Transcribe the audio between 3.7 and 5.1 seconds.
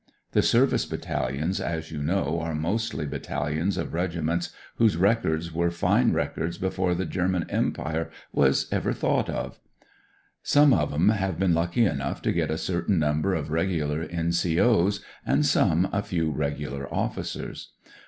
of regiments whose